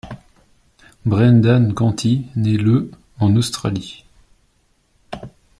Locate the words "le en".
2.57-3.35